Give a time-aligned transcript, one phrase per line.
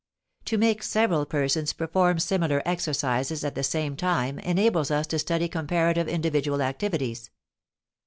[0.45, 5.47] To make several persons perform similar exercises at the same time enables us to study
[5.47, 7.29] comparative individual activities.